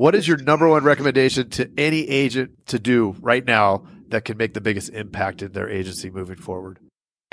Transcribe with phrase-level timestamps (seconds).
[0.00, 4.38] What is your number one recommendation to any agent to do right now that can
[4.38, 6.78] make the biggest impact in their agency moving forward?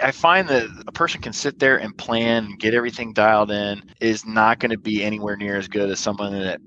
[0.04, 3.84] I find that a person can sit there and plan and get everything dialed in
[4.02, 6.60] is not going to be anywhere near as good as someone that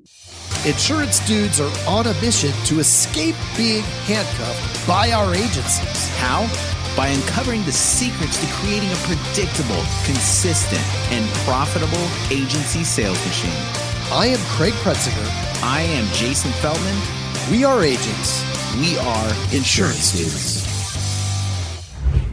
[0.65, 6.09] Insurance dudes are on a mission to escape being handcuffed by our agencies.
[6.17, 6.49] How?
[6.97, 10.81] By uncovering the secrets to creating a predictable, consistent,
[11.13, 13.90] and profitable agency sales machine.
[14.13, 15.25] I am Craig Pretzinger.
[15.63, 17.01] I am Jason Feldman.
[17.49, 18.43] We are agents.
[18.77, 20.67] We are insurance dudes.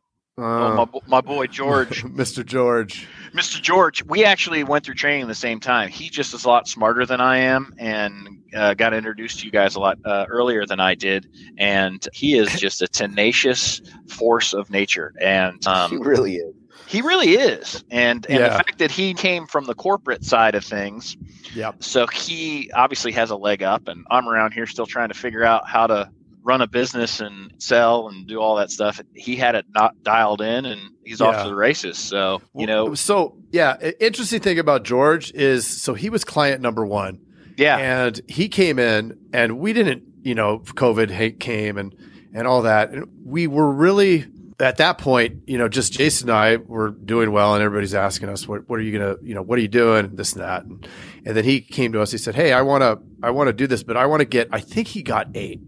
[0.41, 2.47] Oh, my, my boy George, Mr.
[2.47, 3.61] George, Mr.
[3.61, 4.05] George.
[4.05, 5.89] We actually went through training the same time.
[5.89, 9.51] He just is a lot smarter than I am, and uh, got introduced to you
[9.51, 11.27] guys a lot uh, earlier than I did.
[11.59, 15.13] And he is just a tenacious force of nature.
[15.21, 16.55] And um, he really is.
[16.89, 18.49] He really is, and and Yeah.
[18.49, 21.17] the fact that he came from the corporate side of things,
[21.55, 21.77] Yep.
[21.85, 23.89] so he obviously has a leg up.
[23.89, 26.09] And I'm around here still trying to figure out how to
[26.43, 29.01] run a business and sell and do all that stuff.
[29.15, 31.99] He had it not dialed in, and he's off to the races.
[31.99, 36.87] So you know, So yeah, interesting thing about George is so he was client number
[36.87, 37.19] one,
[37.59, 41.95] yeah, and he came in, and we didn't, you know, COVID hate came and
[42.33, 44.27] and all that, and we were really
[44.61, 48.29] at that point, you know, just Jason and I were doing well, and everybody's asking
[48.29, 50.65] us, what what are you gonna, you know, what are you doing, this and that,
[50.65, 50.87] and
[51.25, 53.53] and then he came to us, he said, hey, I want to I want to
[53.53, 55.61] do this, but I want to get, I think he got eight,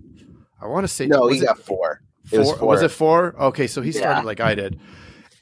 [0.61, 2.03] I want to say No, was he got four.
[2.27, 2.84] Four, was was, four.
[2.84, 3.43] it four?
[3.47, 4.27] Okay, so he started Yeah.
[4.27, 4.79] like I did.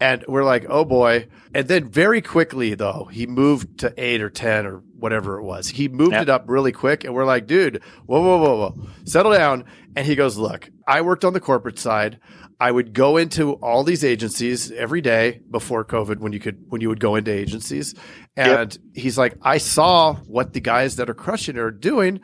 [0.01, 1.27] And we're like, oh boy.
[1.53, 5.69] And then very quickly, though, he moved to eight or 10 or whatever it was.
[5.71, 6.23] He moved Yep.
[6.23, 7.03] it up really quick.
[7.03, 9.65] And we're like, dude, whoa, whoa, whoa, whoa, settle down.
[9.99, 12.21] And he goes, look, I worked on the corporate side.
[12.61, 16.81] I would go into all these agencies every day before COVID when you could, when
[16.81, 17.97] you would go into agencies.
[18.37, 22.21] And he's like, I saw what the guys that are crushing it are doing.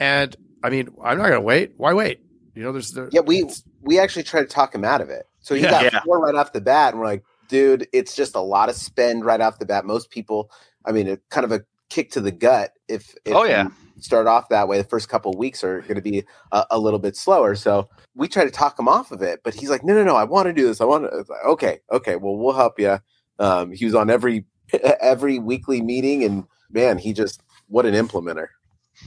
[0.00, 0.34] And
[0.64, 1.74] I mean, I'm not going to wait.
[1.76, 2.20] Why wait?
[2.54, 3.44] You know, there's, there, Yeah, we
[3.82, 5.26] we actually tried to talk him out of it.
[5.40, 5.70] So he Yeah.
[5.70, 6.00] got Yeah.
[6.06, 9.22] four right off the bat, and we're like, dude, it's just a lot of spend
[9.26, 9.84] right off the bat.
[9.84, 10.50] Most people,
[10.82, 13.64] I mean, it kind of a kick to the gut if, if Oh, yeah.
[13.64, 14.78] you start off that way.
[14.78, 17.54] The first couple of weeks are going to be a, a little bit slower.
[17.54, 20.16] So we try to talk him off of it, but he's like, no, no, no,
[20.16, 20.80] I want to do this.
[20.80, 21.24] I want to.
[21.28, 22.98] Like, okay, okay, well, we'll help you.
[23.38, 24.44] Um, he was on every
[25.00, 28.48] every weekly meeting, and man, he just what an implementer.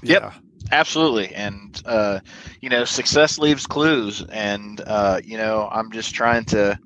[0.04, 0.22] Yep.
[0.22, 0.34] yeah.
[0.72, 2.20] Absolutely, and uh,
[2.62, 6.80] you know, success leaves clues, and uh, you know, I'm just trying to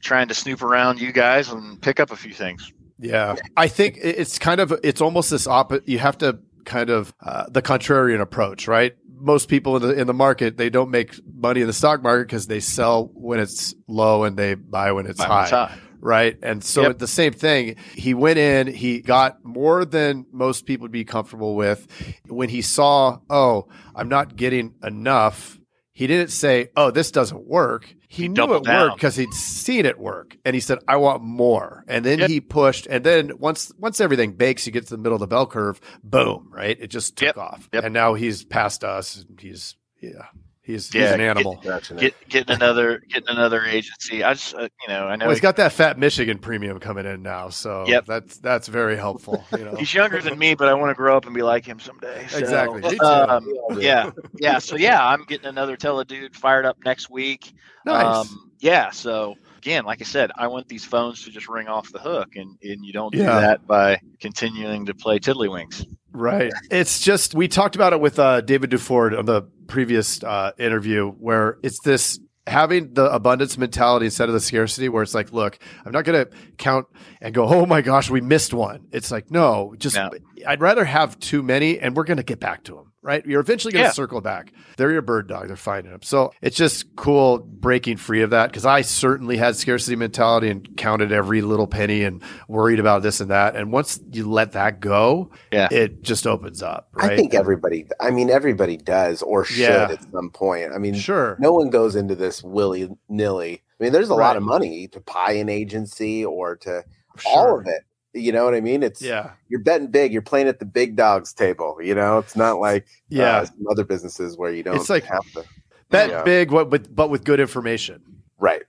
[0.00, 2.70] trying to snoop around you guys and pick up a few things.
[2.98, 5.88] Yeah, I think it's kind of it's almost this opposite.
[5.88, 8.94] You have to kind of uh, the contrarian approach, right?
[9.16, 12.26] Most people in the in the market they don't make money in the stock market
[12.26, 15.42] because they sell when it's low and they buy when it's Buy when high.
[15.42, 15.78] it's high.
[16.00, 16.36] Right.
[16.42, 16.98] And so Yep.
[16.98, 21.54] the same thing, he went in, he got more than most people would be comfortable
[21.54, 21.86] with.
[22.28, 25.58] When he saw, oh, I'm not getting enough,
[25.94, 27.94] he didn't say, oh, this doesn't work.
[28.08, 30.36] He, knew doubled it worked because he'd seen it work.
[30.44, 31.84] And he said, I want more.
[31.88, 32.30] And then Yep.
[32.30, 32.86] he pushed.
[32.86, 35.80] And then once once everything bakes, you get to the middle of the bell curve,
[36.02, 36.76] boom, right?
[36.80, 37.38] It just took Yep.
[37.38, 37.68] off.
[37.72, 37.84] Yep.
[37.84, 39.24] And now he's past us.
[39.38, 40.26] He's yeah.
[40.64, 41.60] He's, he's an animal.
[41.62, 44.24] Get getting another getting another agency.
[44.24, 47.04] I just uh, you know I know Well, he's got that fat Michigan premium coming
[47.04, 48.06] in now, so Yep.
[48.06, 49.44] that's that's very helpful.
[49.52, 51.66] You know, he's younger than me, but I want to grow up and be like
[51.66, 52.26] him someday.
[52.28, 52.98] So, Exactly.
[53.00, 53.46] Um,
[53.78, 54.58] yeah, yeah.
[54.58, 57.52] So yeah, I'm getting another teledude fired up next week.
[57.84, 58.30] nice.
[58.30, 58.90] Um, yeah.
[58.90, 59.34] So
[59.64, 62.58] again, like I said, I want these phones to just ring off the hook, and
[62.62, 65.86] and you don't do that by continuing to play tiddlywinks.
[66.12, 66.52] Right.
[66.70, 71.10] It's just we talked about it with uh, David Duford on the previous uh, interview,
[71.10, 75.58] where it's this having the abundance mentality instead of the scarcity, where it's like, look,
[75.84, 76.86] I'm not going to count
[77.22, 78.88] and go, oh my gosh, we missed one.
[78.92, 80.10] It's like, no, just No.
[80.46, 82.92] I'd rather have too many, and we're going to get back to them.
[83.04, 83.24] Right?
[83.26, 83.92] You're eventually going to Yeah.
[83.92, 84.52] circle back.
[84.78, 85.48] They're your bird dog.
[85.48, 86.00] They're finding them.
[86.02, 90.76] So it's just cool breaking free of that because I certainly had scarcity mentality and
[90.76, 93.54] counted every little penny and worried about this and that.
[93.56, 95.68] And once you let that go, Yeah.
[95.70, 96.88] it just opens up.
[96.94, 97.12] Right?
[97.12, 97.86] I think everybody.
[98.00, 99.88] I mean, everybody does or should Yeah.
[99.90, 100.72] at some point.
[100.74, 101.36] I mean, sure.
[101.38, 103.62] no one goes into this willy nilly.
[103.78, 106.84] I mean, there's a lot of money to buy an agency or to
[107.18, 107.32] sure.
[107.32, 107.82] all of it.
[108.14, 108.82] You know what I mean?
[108.82, 109.30] It's Yeah.
[109.48, 110.12] you're betting big.
[110.12, 111.78] You're playing at the big dogs table.
[111.82, 113.38] You know, it's not like Yeah.
[113.38, 114.76] uh, some other businesses where you don't.
[114.76, 115.44] It's like- have to.
[115.90, 116.22] Bet Yeah.
[116.22, 118.00] big, what, with, but with good information.
[118.38, 118.62] Right.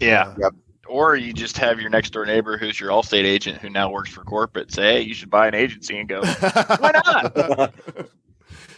[0.00, 0.34] Yeah.
[0.38, 0.52] Yep.
[0.88, 4.10] Or you just have your next door neighbor who's your Allstate agent who now works
[4.10, 7.74] for corporate say, hey, you should buy an agency and go, why not?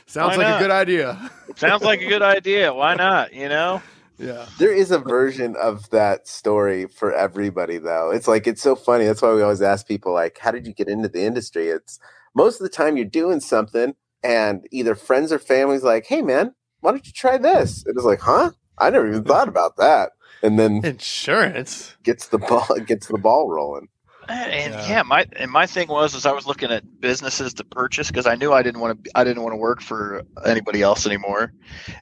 [0.07, 0.61] Sounds Why like not?
[0.61, 1.31] a good idea.
[1.57, 2.73] Sounds like a good idea.
[2.73, 3.35] Why not?
[3.35, 3.83] You know?
[4.19, 4.47] Yeah.
[4.59, 8.11] There is a version of that story for everybody, though.
[8.11, 9.05] It's like it's so funny.
[9.05, 11.99] That's why we always ask people, like, "How did you get into the industry?" It's
[12.35, 16.55] most of the time you're doing something, and either friends or family's like, "Hey, man,
[16.81, 18.51] why don't you try this?" It was like, "Huh?
[18.79, 20.13] I never even thought about that."
[20.43, 21.97] And then Insurance.
[22.03, 23.89] gets the ball gets the ball rolling.
[24.29, 24.89] And Yeah.
[24.89, 25.03] yeah.
[25.03, 28.35] my and my thing was is I was looking at businesses to purchase because I
[28.35, 31.53] knew I didn't want to I didn't want to work for anybody else anymore,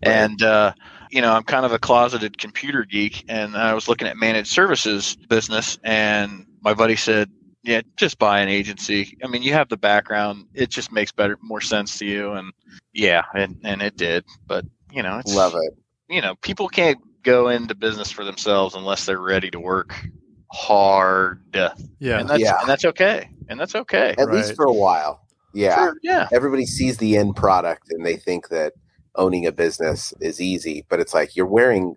[0.03, 0.73] and uh,
[1.11, 4.49] you know I'm kind of a closeted computer geek, and I was looking at managed
[4.49, 7.31] services business, and my buddy said,
[7.63, 9.17] "Yeah, just buy an agency.
[9.23, 12.53] I mean, you have the background; it just makes better more sense to you." And
[12.93, 15.79] yeah, and and it did, but you know, it's Love it.
[16.09, 19.95] you know, people can't go into business for themselves unless they're ready to work
[20.53, 21.43] hard.
[21.55, 22.21] Yeah.
[22.21, 22.61] And that's Yeah.
[22.61, 23.31] and that's okay.
[23.49, 24.15] And that's okay.
[24.19, 25.21] At least for a while.
[25.55, 25.77] Yeah.
[25.77, 26.29] For- yeah.
[26.33, 28.73] Everybody sees the end product and they think that
[29.15, 31.97] owning a business is easy, but it's like you're wearing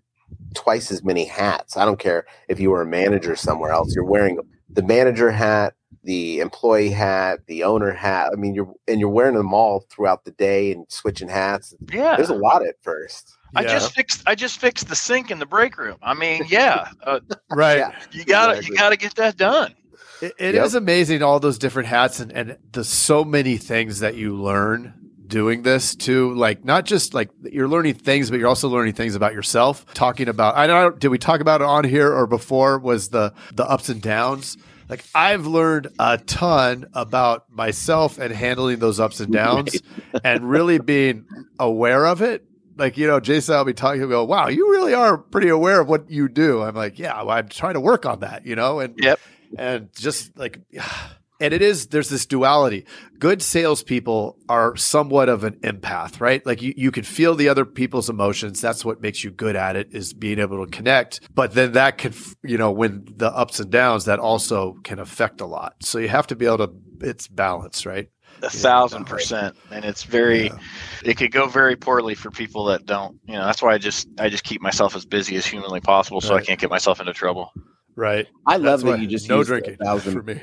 [0.54, 1.76] twice as many hats.
[1.76, 3.94] I don't care if you were a manager somewhere else.
[3.94, 5.74] You're wearing the manager hat,
[6.04, 8.30] the employee hat, the owner hat.
[8.32, 11.74] I mean, you're and you're wearing them all throughout the day and switching hats.
[11.92, 12.16] Yeah.
[12.16, 13.36] There's a lot at first.
[13.56, 15.98] I just fixed I just fixed the sink in the break room.
[16.02, 16.90] I mean, yeah.
[17.04, 17.20] Uh,
[17.52, 17.78] right.
[17.80, 18.00] Yeah.
[18.12, 18.74] you gotta Exactly.
[18.74, 19.74] you gotta get that done.
[20.22, 20.82] It, it is Yep.
[20.82, 24.94] amazing all those different hats and, and the so many things that you learn
[25.28, 26.34] doing this too.
[26.34, 29.86] Like not just like you're learning things, but you're also learning things about yourself.
[29.94, 33.34] Talking about I don't did we talk about it on here or before was the
[33.54, 34.58] the ups and downs.
[34.90, 39.80] Like I've learned a ton about myself and handling those ups and downs
[40.24, 41.26] and really being
[41.60, 42.44] aware of it.
[42.80, 45.82] Like, you know, Jason, I'll be talking, he'll go, wow, you really are pretty aware
[45.82, 46.64] of what you do.
[46.64, 48.80] I'm like, yeah, well, I'm trying to work on that, you know?
[48.80, 49.20] And Yep.
[49.58, 50.60] and just like
[51.42, 52.86] and it is there's this duality
[53.18, 57.64] good salespeople are somewhat of an empath right like you, you can feel the other
[57.66, 61.54] people's emotions that's what makes you good at it is being able to connect but
[61.54, 65.46] then that can you know when the ups and downs that also can affect a
[65.46, 66.72] lot so you have to be able to
[67.02, 68.10] it's balance right
[68.42, 69.56] A thousand percent.
[69.72, 70.58] And it's very Yeah.
[71.04, 74.08] it could go very poorly for people that don't you know, that's why I just
[74.18, 77.14] I just keep myself as busy as humanly possible so I can't get myself into
[77.14, 77.52] trouble.
[77.96, 80.42] right I love That's that why you just no drinking a thousand, for me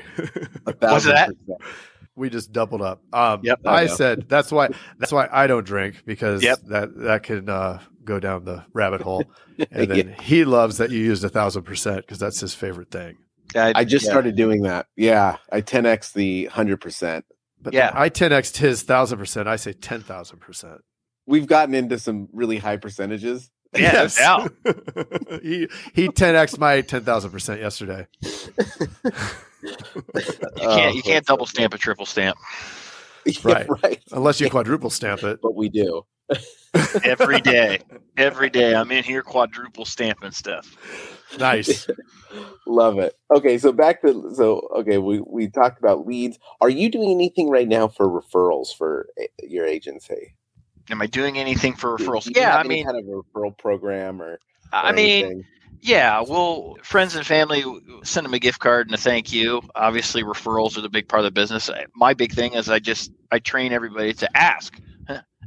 [0.65, 1.31] a thousand that?
[2.15, 3.01] we just doubled up.
[3.13, 3.59] Um, Yep.
[3.65, 6.59] I I said that's why that's why I don't drink because Yep.
[6.69, 9.23] that that can uh, go down the rabbit hole.
[9.71, 13.17] And then he loves that you used a thousand percent because that's his favorite thing.
[13.55, 14.11] I just yeah.
[14.11, 14.85] started doing that.
[14.95, 17.25] Yeah, I 10x the hundred percent.
[17.61, 17.91] But Yeah.
[17.93, 19.47] I 10x his thousand percent.
[19.47, 20.81] I say ten thousand percent.
[21.25, 23.49] We've gotten into some really high percentages.
[23.75, 24.47] Yeah, no
[25.43, 28.07] he he 10x my ten thousand percent yesterday.
[29.63, 32.37] You can't oh, you can't double stamp a triple stamp
[33.25, 33.67] Yeah, Right.
[33.83, 34.03] right.
[34.11, 35.39] Unless you quadruple stamp it.
[35.41, 36.03] But we do.
[37.03, 37.79] every day.
[38.15, 40.77] Every day I'm in here quadruple stamping stuff.
[41.39, 41.87] Nice.
[42.65, 43.17] Love it.
[43.35, 46.37] Okay, so back to so okay, we we talked about leads.
[46.61, 50.35] Are you doing anything right now for referrals for a- your agency?
[50.89, 52.33] Am I doing anything for referrals?
[52.33, 54.39] Yeah, I mean, kind of a referral program or,
[54.71, 55.45] I mean, anything?
[55.81, 56.21] yeah.
[56.21, 57.63] Well, friends and family
[58.03, 59.61] send them a gift card and a thank you.
[59.75, 61.69] Obviously, referrals are the big part of the business.
[61.95, 64.79] My big thing is I just I train everybody to ask.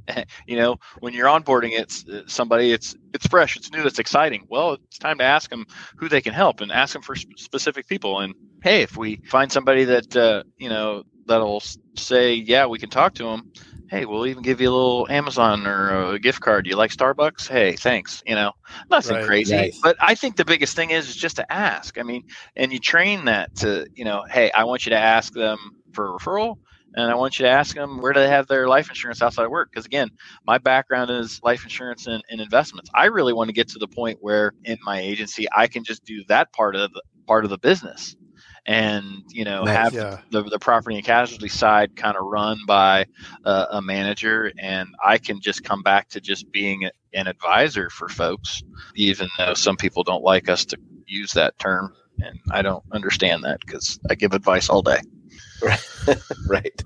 [0.46, 4.46] you know, when you're onboarding it's uh, somebody, it's it's fresh, it's new, it's exciting.
[4.48, 5.66] Well, it's time to ask them
[5.96, 8.20] who they can help and ask them for sp- specific people.
[8.20, 11.62] And hey, if we find somebody that uh, you know that'll
[11.96, 13.50] say, yeah, we can talk to them.
[13.88, 16.66] Hey, we'll even give you a little Amazon or a gift card.
[16.66, 17.48] You like Starbucks?
[17.48, 18.22] Hey, thanks.
[18.24, 18.52] You know,
[18.88, 19.24] nothing Right.
[19.24, 19.56] crazy.
[19.56, 19.80] Nice.
[19.82, 21.98] But I think the biggest thing is, is just to ask.
[21.98, 22.22] I mean,
[22.54, 25.58] and you train that to, you know, hey, I want you to ask them
[25.92, 26.56] for a referral.
[26.96, 29.44] And I want you to ask them where do they have their life insurance outside
[29.44, 29.70] of work?
[29.72, 30.10] Because again,
[30.46, 32.90] my background is life insurance and, and investments.
[32.94, 36.04] I really want to get to the point where in my agency I can just
[36.04, 38.16] do that part of the part of the business,
[38.66, 39.74] and you know Nice.
[39.74, 40.18] have Yeah.
[40.30, 43.06] the, the property and casualty side kind of run by
[43.44, 48.08] uh, a manager and i can just come back to just being an advisor for
[48.08, 48.62] folks
[48.96, 53.44] even though some people don't like us to use that term and i don't understand
[53.44, 54.98] that because i give advice all day
[56.48, 56.82] right.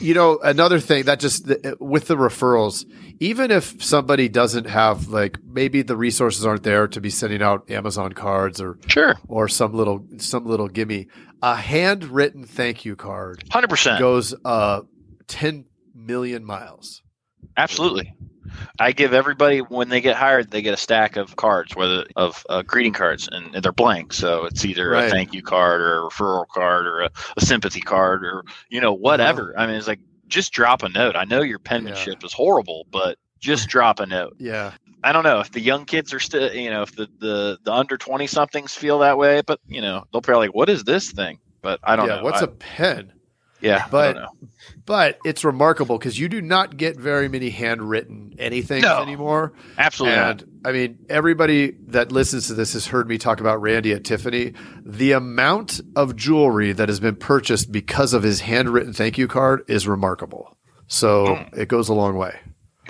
[0.00, 1.46] You know, another thing that just
[1.78, 2.84] with the referrals,
[3.20, 7.70] even if somebody doesn't have like maybe the resources aren't there to be sending out
[7.70, 11.06] Amazon cards or sure or some little some little gimme,
[11.42, 14.80] a handwritten thank you card 100% goes uh
[15.28, 17.02] 10 million miles.
[17.58, 18.14] Absolutely.
[18.78, 22.44] I give everybody when they get hired, they get a stack of cards, whether of
[22.48, 24.12] uh, greeting cards, and they're blank.
[24.12, 25.06] So it's either Right.
[25.06, 28.80] a thank you card or a referral card or a, a sympathy card or you
[28.80, 29.52] know whatever.
[29.58, 31.16] I mean, it's like just drop a note.
[31.16, 34.36] I know your penmanship is horrible, but just drop a note.
[34.38, 34.72] Yeah.
[35.04, 37.72] I don't know if the young kids are still, you know, if the the, the
[37.72, 41.10] under twenty somethings feel that way, but you know they'll probably like, what is this
[41.12, 41.38] thing?
[41.62, 42.22] But I don't yeah, know.
[42.24, 43.12] what's I- a pen?
[43.60, 43.86] Yeah?
[43.90, 44.16] But-
[44.86, 49.02] But it's remarkable because you do not get very many handwritten anything No.
[49.02, 49.52] anymore.
[49.76, 50.42] Absolutely not.
[50.42, 54.04] And I mean, everybody that listens to this has heard me talk about Randy at
[54.04, 54.54] Tiffany.
[54.84, 59.62] The amount of jewelry that has been purchased because of his handwritten thank you card
[59.68, 60.56] is remarkable.
[60.86, 61.58] So Mm.
[61.58, 62.34] it goes a long way.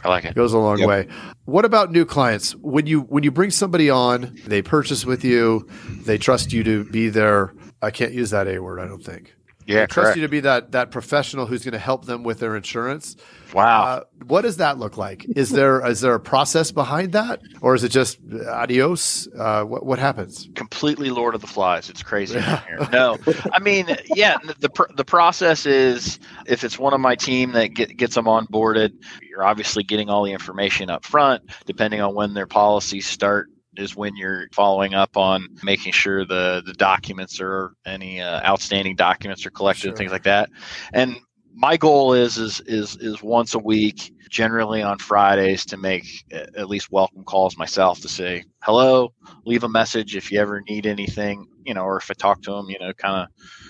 [0.04, 0.34] I like It it.
[0.37, 0.88] goes a long Yep.
[0.88, 1.06] way.
[1.46, 2.52] What about new clients?
[2.62, 5.66] When you when you bring somebody on, they purchase with you,
[6.04, 7.52] they trust you to be there.
[7.82, 9.34] I can't use that A word, I don't think.
[9.68, 10.16] Yeah, They trust correct.
[10.16, 13.16] you to be that that professional who's going to help them with their insurance.
[13.52, 13.82] Wow.
[13.84, 15.25] Uh, what does that look like?
[15.37, 19.28] Is there is there a process behind that, or is it just adios?
[19.38, 20.48] Uh, what what happens?
[20.54, 21.88] completely Lord of the Flies.
[21.90, 22.78] It's crazy in here.
[22.92, 23.18] No,
[23.52, 27.68] I mean, yeah, the pr- the process is if it's one of my team that
[27.68, 31.42] get, gets them onboarded, you're obviously getting all the information up front.
[31.66, 33.48] Depending on when their policies start,
[33.78, 38.97] is when you're following up on making sure the the documents or any uh, outstanding
[38.97, 39.90] documents are collected Sure.
[39.90, 40.50] and things like that.
[40.92, 41.16] And
[41.54, 46.68] my goal is is is is once a week generally on fridays to make at
[46.68, 49.11] least welcome calls myself to say hello
[49.47, 52.50] leave a message if you ever need anything, you know, or if I talk to
[52.52, 53.28] them, you know, kind of,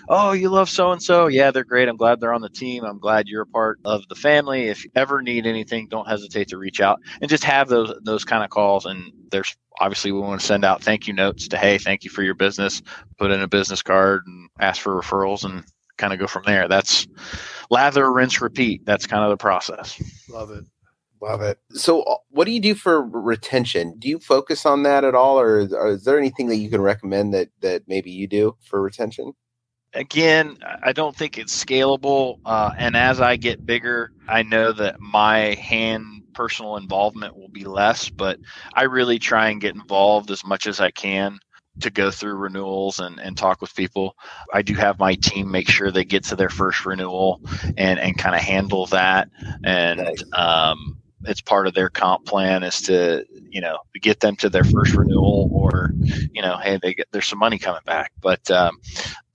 [0.09, 1.27] oh, you love so and so.
[1.27, 1.89] Yeah, they're great.
[1.89, 2.85] I'm glad they're on the team.
[2.85, 4.69] I'm glad you're a part of the family.
[4.69, 8.25] If you ever need anything, don't hesitate to reach out and just have those those
[8.25, 8.87] kind of calls.
[8.87, 12.11] And there's obviously we want to send out thank you notes to hey, thank you
[12.11, 12.81] for your business.
[13.19, 15.65] Put in a business card and ask for referrals and
[15.97, 16.69] kind of go from there.
[16.69, 17.09] That's
[17.69, 18.87] lather, rinse, repeat.
[18.87, 20.01] That's kind of the process.
[20.29, 20.65] Love it.
[21.21, 21.59] Love it.
[21.73, 23.99] So, uh, what do you do for retention?
[23.99, 26.71] Do you focus on that at all, or is, or is there anything that you
[26.71, 29.35] can recommend that that maybe you do for retention?
[29.95, 32.39] again, I don't think it's scalable.
[32.45, 37.65] Uh, and as I get bigger, I know that my hand personal involvement will be
[37.65, 38.39] less, but
[38.75, 41.39] I really try and get involved as much as I can
[41.81, 44.17] to go through renewals and, and talk with people.
[44.53, 47.41] I do have my team make sure they get to their first renewal
[47.77, 49.29] and, and kind of handle that.
[49.65, 50.25] And Nice.
[50.33, 54.65] um, it's part of their comp plan is to, you know, get them to their
[54.65, 55.93] first renewal or,
[56.33, 58.13] you know, hey, they get, there's some money coming back.
[58.21, 58.79] But um,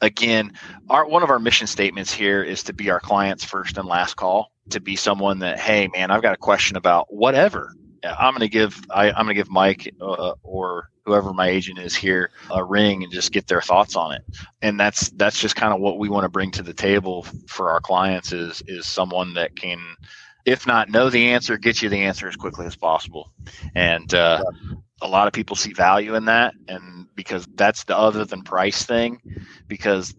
[0.02, 0.54] again,
[0.90, 4.16] our one of our mission statements here is to be our clients first and last
[4.16, 7.74] call to be someone that hey man i've got a question about whatever
[8.20, 11.80] i'm going to give I, i'm going to give mike uh, or whoever my agent
[11.80, 14.22] is here a ring and just get their thoughts on it
[14.62, 17.70] and that's that's just kind of what we want to bring to the table for
[17.72, 19.80] our clients is is someone that can
[20.46, 23.32] if not know the answer get you the answer as quickly as possible.
[23.76, 24.44] And uh,
[25.02, 28.86] a lot of people see value in that and because that's the other than price
[28.86, 29.20] thing
[29.68, 30.14] because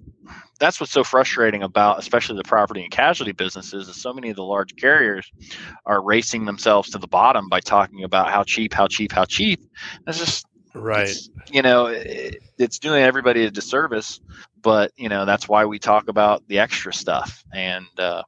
[0.58, 4.36] that's what's so frustrating about especially the property and casualty businesses is so many of
[4.36, 5.30] the large carriers
[5.86, 9.60] are racing themselves to the bottom by talking about how cheap how cheap how cheap.
[10.06, 11.18] That's just Right.
[11.50, 14.20] you know it, it's doing everybody a disservice
[14.62, 17.44] but you know that's why we talk about the extra stuff.
[17.52, 18.22] And uh,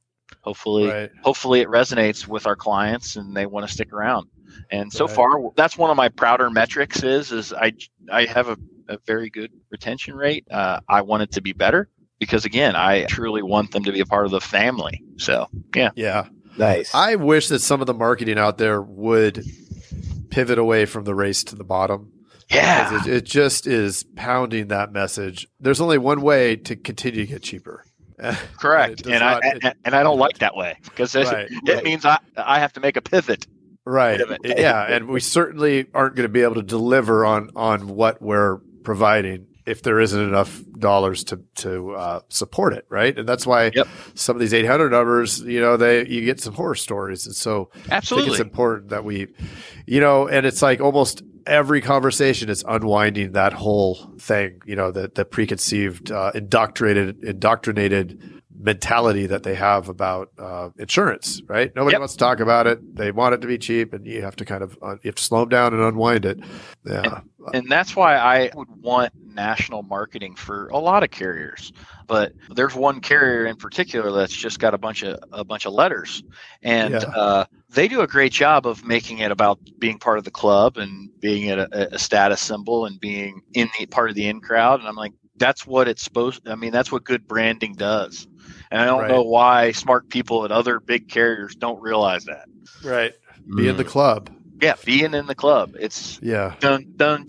[0.47, 1.11] hopefully Right.
[1.23, 4.29] hopefully it resonates with our clients and they want to stick around
[4.71, 5.15] and so Right.
[5.17, 7.73] far that's one of my prouder metrics is is i
[8.13, 8.57] i have a,
[8.89, 11.89] a very good retention rate uh, i want it to be better
[12.21, 15.91] because again i truly want them to be a part of the family so yeah
[15.97, 16.29] Yeah.
[16.59, 16.95] Nice.
[16.95, 19.45] I wish that some of the marketing out there would
[20.31, 22.11] pivot away from the race to the bottom.
[22.51, 25.47] yeah It, it just is pounding that message.
[25.61, 27.85] There's only one way to continue to get cheaper.
[28.59, 31.49] correct does and not- i and, and i don't like that way because it, Right,
[31.51, 31.85] it right.
[31.85, 33.47] means i i have to make a pivot
[33.89, 34.21] Right.
[34.45, 38.57] Yeah, and we certainly aren't going to be able to deliver on on what we're
[38.83, 43.19] providing if there isn't enough dollars to to uh, support it, right?
[43.19, 43.89] And that's why Yep.
[44.15, 47.71] some of these 800 numbers, you know, they you get some horror stories, and so
[47.75, 48.31] I think Absolutely.
[48.33, 49.27] it's important that we,
[49.87, 54.91] you know, and it's like almost every conversation is unwinding that whole thing, you know,
[54.91, 61.75] the the preconceived, uh, indoctrinated, indoctrinated mentality that they have about uh, insurance, right?
[61.77, 62.01] Nobody Yep.
[62.01, 62.97] wants to talk about it.
[62.97, 65.15] They want it to be cheap, and you have to kind of uh, you have
[65.17, 66.39] to slow them down and unwind it.
[66.85, 67.21] Yeah,
[67.55, 71.73] and that's why I would want national marketing for a lot of carriers.
[72.07, 75.73] But there's one carrier in particular that's just got a bunch of a bunch of
[75.73, 76.23] letters,
[76.63, 76.99] and Yeah.
[77.15, 80.77] uh, they do a great job of making it about being part of the club
[80.79, 84.79] and being a, a status symbol and being in the part of the in crowd.
[84.81, 86.49] And I'm like, that's what it's supposed.
[86.49, 88.27] I mean, that's what good branding does.
[88.71, 89.11] And I don't Right.
[89.11, 92.47] know why smart people at other big carriers don't realize that.
[92.85, 93.13] right.
[93.57, 93.89] Be in the mm.
[93.89, 94.31] club.
[94.61, 97.27] Yeah, being in the club, it's Yeah, dun dun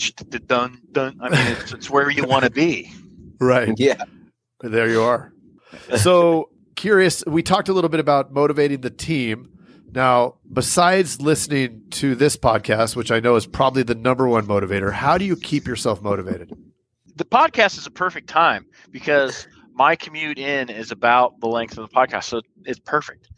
[0.48, 1.18] dun dun.
[1.22, 2.92] I mean, it's, it's where you want to be.
[3.40, 3.74] right.
[3.78, 4.02] Yeah.
[4.62, 5.34] There you are.
[5.98, 7.24] So curious.
[7.28, 9.50] We talked a little bit about motivating the team.
[9.94, 14.92] Now, besides listening to this podcast, which I know is probably the number one motivator,
[14.92, 16.52] how do you keep yourself motivated?
[17.16, 19.48] The podcast is a perfect time because
[19.78, 23.30] my commute in is about the length of the podcast, so it's perfect.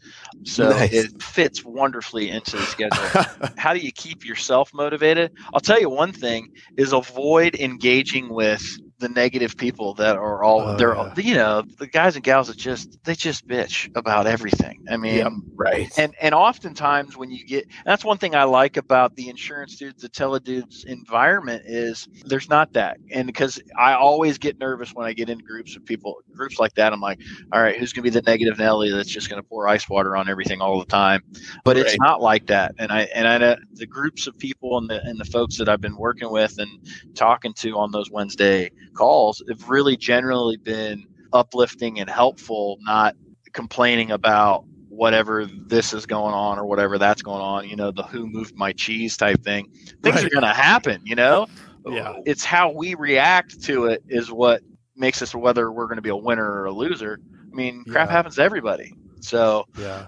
[0.44, 0.90] So Nice.
[0.90, 3.14] it fits wonderfully into the schedule.
[3.56, 5.32] How do you keep yourself motivated?
[5.54, 8.62] I'll tell you one thing: is avoid engaging with
[9.00, 11.14] the negative people that are all Oh, they're yeah.
[11.16, 14.78] you know the guys and gals that just they just bitch about everything.
[14.90, 15.32] I mean, Yep.
[15.56, 15.98] Right.
[15.98, 20.02] and and oftentimes when you get that's one thing I like about the insurance dudes,
[20.02, 22.98] the teledudes environment is there's not that.
[23.12, 26.74] And because I always get nervous when I get in groups of people, groups like
[26.74, 27.20] that, I'm like,
[27.52, 30.28] all right, who's gonna be the negative Nelly that's just gonna pour ice water on
[30.28, 31.22] everything all the time?
[31.64, 32.74] But it's not like that.
[32.78, 35.68] And I and I know the groups of people and the and the folks that
[35.68, 36.68] I've been working with and
[37.14, 43.14] talking to on those Wednesday calls have really generally been uplifting and helpful, not
[43.52, 48.02] complaining about whatever this is going on or whatever that's going on, you know, the
[48.02, 49.70] who moved my cheese type thing.
[50.02, 50.24] Things Right.
[50.24, 51.46] are going to happen, you know?
[51.86, 52.14] Yeah.
[52.26, 54.62] It's how we react to it is what
[54.96, 57.18] makes us whether we're going to be a winner or a loser.
[57.52, 58.16] I mean, crap Yeah.
[58.16, 58.92] happens to everybody.
[59.20, 60.06] So, Yeah.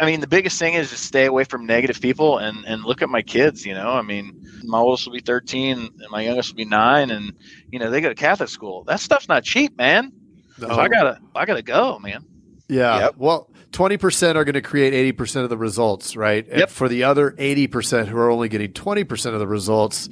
[0.00, 3.00] I mean, the biggest thing is just stay away from negative people and, and look
[3.02, 3.90] at my kids, you know?
[3.90, 7.32] I mean, my oldest will be 13 and my youngest will be nine and,
[7.70, 8.84] you know, they go to Catholic school.
[8.84, 10.12] That stuff's not cheap, man.
[10.58, 10.68] No.
[10.68, 12.24] So I gotta, I gotta go, man.
[12.68, 12.98] Yeah.
[13.00, 13.14] Yep.
[13.18, 16.46] Well, 20% are going to create 80% of the results, right?
[16.48, 16.70] And Yep.
[16.70, 20.08] for the other 80% who are only getting 20% of the results,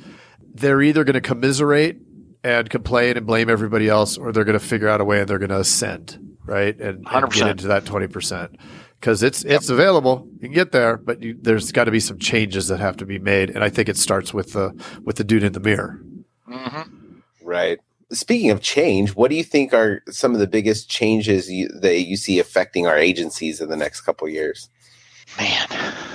[0.54, 1.98] they're either going to commiserate
[2.42, 5.28] and complain and blame everybody else, or they're going to figure out a way and
[5.28, 6.78] they're going to ascend, right?
[6.78, 8.56] And, and get into that 20%.
[9.00, 12.18] Because it's it's available, you can get there, but you, there's got to be some
[12.18, 15.24] changes that have to be made, and I think it starts with the with the
[15.24, 16.02] dude in the mirror.
[16.46, 16.82] hmm
[17.42, 17.80] Right.
[18.12, 22.00] Speaking of change, what do you think are some of the biggest changes you, that
[22.00, 24.68] you see affecting our agencies in the next couple of years?
[25.38, 25.66] Man,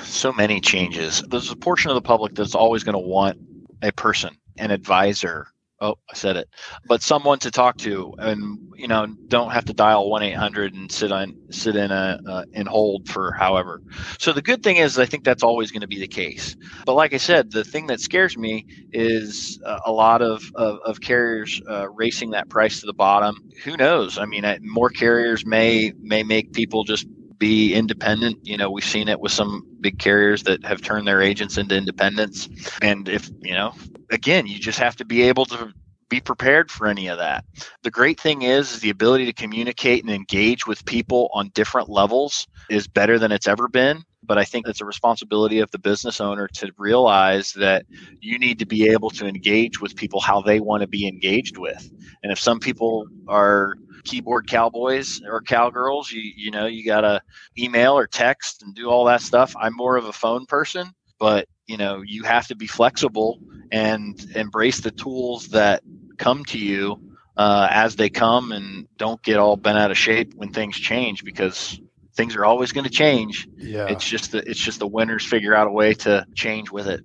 [0.03, 1.23] so many changes.
[1.29, 3.39] There's a portion of the public that's always going to want
[3.81, 5.47] a person, an advisor.
[5.85, 6.47] Oh, I said it,
[6.87, 10.73] but someone to talk to, and you know, don't have to dial one eight hundred
[10.73, 13.81] and sit on sit in a uh, in hold for however.
[14.19, 16.55] So the good thing is, I think that's always going to be the case.
[16.85, 20.77] But like I said, the thing that scares me is uh, a lot of of,
[20.85, 23.35] of carriers uh, racing that price to the bottom.
[23.63, 24.17] Who knows?
[24.17, 27.05] I mean, I, more carriers may may make people just
[27.37, 28.37] be independent.
[28.43, 31.75] You know, we've seen it with some big carriers that have turned their agents into
[31.75, 32.49] independents.
[32.81, 33.73] And if, you know,
[34.11, 35.73] again, you just have to be able to
[36.09, 37.43] be prepared for any of that.
[37.83, 41.89] The great thing is, is the ability to communicate and engage with people on different
[41.89, 44.03] levels is better than it's ever been.
[44.23, 47.85] But I think it's a responsibility of the business owner to realize that
[48.21, 51.57] you need to be able to engage with people how they want to be engaged
[51.57, 51.91] with.
[52.23, 57.21] And if some people are keyboard cowboys or cowgirls, you you know, you gotta
[57.57, 59.55] email or text and do all that stuff.
[59.59, 63.39] I'm more of a phone person, but you know, you have to be flexible
[63.71, 65.83] and embrace the tools that
[66.17, 67.01] come to you
[67.37, 71.23] uh, as they come, and don't get all bent out of shape when things change
[71.23, 71.79] because
[72.15, 73.47] things are always going to change.
[73.57, 73.87] Yeah.
[73.87, 77.01] It's just the it's just the winners figure out a way to change with it.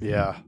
[0.00, 0.38] Yeah.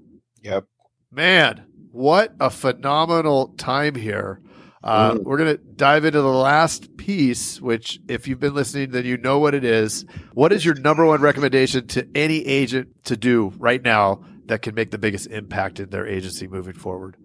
[0.42, 0.64] Yep.
[1.11, 4.40] Man, what a phenomenal time here.
[4.83, 5.25] Uh, Mm.
[5.25, 9.17] We're going to dive into the last piece, which, if you've been listening, then you
[9.17, 10.05] know what it is.
[10.33, 14.75] What is your number one recommendation to any agent to do right now that can
[14.75, 17.17] make the biggest impact in their agency moving forward?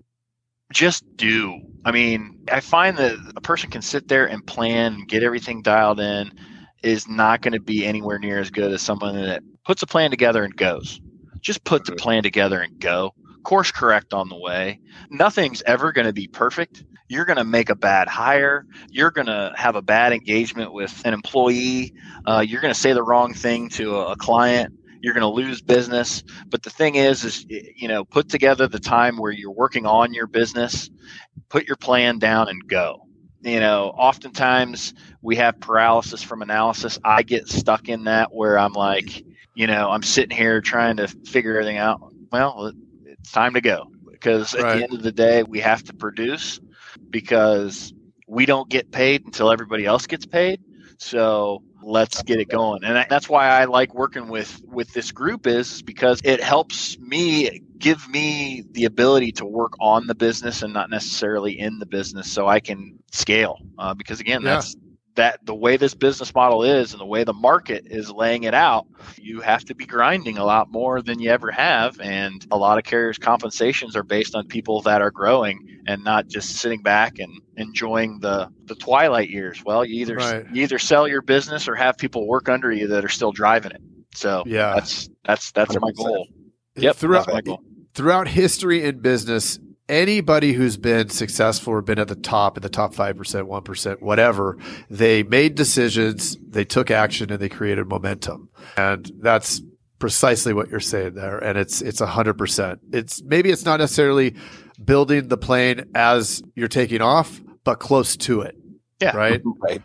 [0.71, 1.59] just do.
[1.85, 5.61] I mean, I find that a person can sit there and plan and get everything
[5.61, 6.31] dialed in
[6.83, 10.09] is not going to be anywhere near as good as someone that puts a plan
[10.09, 10.99] together and goes.
[11.41, 13.13] Just put the plan together and go.
[13.43, 14.79] Course correct on the way.
[15.09, 16.83] Nothing's ever going to be perfect.
[17.07, 18.65] You're going to make a bad hire.
[18.89, 21.93] You're going to have a bad engagement with an employee.
[22.25, 24.73] Uh, you're going to say the wrong thing to a, a client.
[25.01, 26.23] You're going to lose business.
[26.47, 30.13] But the thing is, is you know, put together the time where you're working on
[30.13, 30.89] your business,
[31.49, 33.07] put your plan down, and go
[33.43, 36.99] you know, oftentimes we have paralysis from analysis.
[37.03, 39.23] I get stuck in that where I'm like,
[39.55, 42.13] you know, I'm sitting here trying to figure everything out.
[42.31, 42.71] Well,
[43.21, 44.77] it's time to go because at Right.
[44.77, 46.59] the end of the day, we have to produce
[47.09, 47.93] because
[48.27, 50.61] we don't get paid until everybody else gets paid.
[50.99, 52.83] So let's get it going.
[52.83, 56.97] And I- that's why I like working with with this group is because it helps
[56.99, 61.85] me give me the ability to work on the business and not necessarily in the
[61.87, 63.57] business so I can scale.
[63.77, 64.51] Uh, because again, Yeah.
[64.51, 64.75] that's
[65.15, 68.53] that the way this business model is and the way the market is laying it
[68.53, 71.99] out, you have to be grinding a lot more than you ever have.
[71.99, 76.27] And a lot of carriers' compensations are based on people that are growing and not
[76.27, 79.61] just sitting back and enjoying the the twilight years.
[79.65, 80.45] Well, you either Right.
[80.53, 83.71] you either sell your business or have people work under you that are still driving
[83.71, 83.81] it.
[84.15, 84.75] So Yeah.
[84.75, 85.95] that's that's that's my 100%.
[85.97, 86.27] goal.
[86.77, 87.61] Yep, throughout that's my goal.
[87.93, 92.69] throughout history in business, anybody who's been successful or been at the top, in the
[92.69, 94.57] top 5%, 1%, whatever,
[94.89, 98.49] they made decisions, they took action, and they created momentum.
[98.77, 99.61] And that's
[99.99, 101.37] precisely what you're saying there.
[101.37, 102.79] And it's, it's a hundred percent.
[102.91, 104.35] It's maybe it's not necessarily
[104.83, 108.55] building the plane as you're taking off, but close to it.
[109.01, 109.15] Yeah.
[109.15, 109.41] Right.
[109.61, 109.81] Right.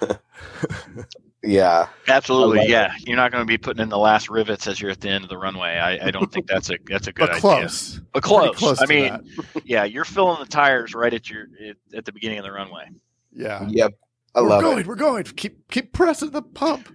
[1.46, 1.88] yeah.
[2.08, 2.94] Absolutely, I love yeah.
[3.06, 5.24] You're not going to be putting in the last rivets as you're at the end
[5.24, 5.76] of the runway.
[5.76, 7.40] I, I don't think that's a that's a good but idea.
[7.40, 8.00] close.
[8.12, 8.56] But Pretty close.
[8.56, 9.18] close I mean,
[9.64, 12.90] yeah, you're filling the tires right at your at, at the beginning of the runway.
[13.32, 13.66] Yeah.
[13.68, 13.92] Yep.
[14.34, 14.78] I we're love going.
[14.80, 14.86] it.
[14.86, 15.24] We're going.
[15.24, 16.92] Keep keep pressing the pump.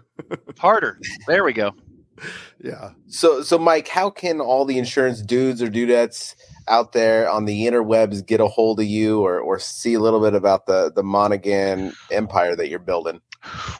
[0.58, 0.98] Harder.
[1.26, 1.72] There we go.
[2.62, 2.92] Yeah.
[3.08, 6.34] So, so Mike, how can all the insurance dudes or dudettes
[6.68, 10.20] out there on the interwebs get a hold of you or, or see a little
[10.20, 13.20] bit about the the Monaghan empire that you're building?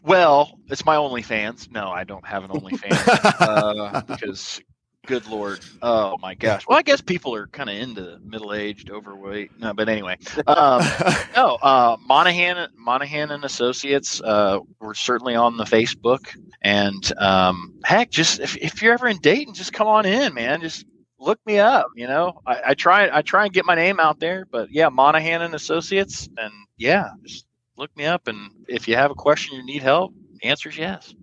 [0.03, 1.71] Well, it's my OnlyFans.
[1.71, 4.61] No, I don't have an OnlyFans uh, because,
[5.07, 6.67] good lord, oh my gosh.
[6.67, 9.59] Well, I guess people are kind of into middle-aged, overweight.
[9.59, 10.83] No, but anyway, um,
[11.37, 11.57] no.
[11.63, 14.21] Uh, Monaghan, Monaghan and Associates.
[14.21, 19.19] Uh, we're certainly on the Facebook, and um, heck, just if, if you're ever in
[19.19, 20.61] Dayton, just come on in, man.
[20.61, 20.87] Just
[21.19, 21.87] look me up.
[21.97, 24.89] You know, I, I try I try and get my name out there, but yeah,
[24.89, 27.47] Monaghan and Associates, and yeah, just
[27.77, 28.29] look me up.
[28.29, 31.15] And if you have a question, you need help, the answer is yes.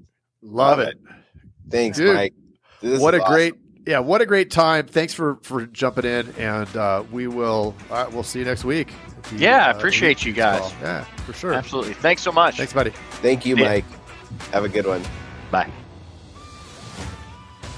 [0.41, 0.97] Love it.
[1.69, 2.33] Thanks, Dude, Mike.
[2.81, 3.33] This what a awesome.
[3.33, 3.53] great
[3.87, 8.05] yeah what a great time thanks for for jumping in and uh we will uh,
[8.11, 8.93] we'll see you next week
[9.25, 10.59] If Yeah, I uh, appreciate you guys.
[10.61, 10.71] call.
[10.83, 11.95] yeah for sure Absolutely.
[11.95, 12.57] Thanks so much.
[12.57, 12.91] thanks buddy
[13.23, 13.65] Thank you, Yeah.
[13.65, 13.85] Mike.
[14.53, 15.01] Have a good one.
[15.49, 15.71] Bye.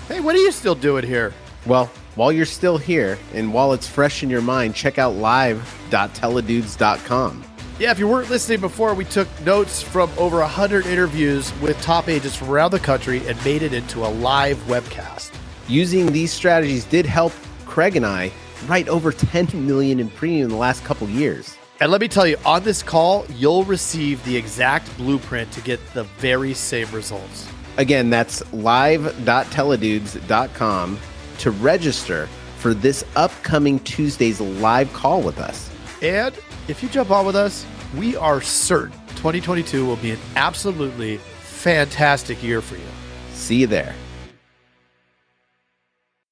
[0.10, 1.34] hey what are you still doing here
[1.66, 7.44] Well, while you're still here and while it's fresh in your mind, check out live.teledudes.com.
[7.80, 12.08] yeah if you weren't listening before we took notes from over 100 interviews with top
[12.08, 15.32] agents from around the country and made it into a live webcast
[15.70, 17.32] Using these strategies did help
[17.66, 18.32] Craig and I
[18.68, 21.56] write over 10 million in premium in the last couple years.
[21.80, 25.80] and let me tell you on this call you'll receive the exact blueprint to get
[25.94, 31.00] the very same results Again, that's live.teledudes.com
[31.40, 35.70] to register for this upcoming Tuesday's live call with us.
[36.02, 36.34] And
[36.68, 42.44] if you jump on with us, we are certain 2022 will be an absolutely fantastic
[42.44, 42.82] year for you.
[43.32, 43.96] See you there.